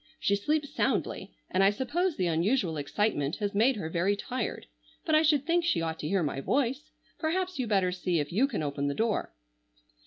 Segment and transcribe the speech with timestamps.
[0.19, 4.65] She sleeps soundly, and I suppose the unusual excitement has made her very tired.
[5.05, 6.89] But I should think she ought to hear my voice.
[7.19, 9.31] Perhaps you better see if you can open the door."